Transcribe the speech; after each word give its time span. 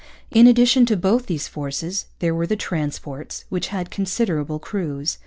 In 0.31 0.47
addition 0.47 0.87
to 0.87 0.97
both 0.97 1.27
these 1.27 1.47
forces 1.47 2.07
there 2.17 2.33
were 2.33 2.47
the 2.47 2.55
transports, 2.55 3.45
which 3.49 3.67
had 3.67 3.91
considerable 3.91 4.57
crews. 4.57 5.19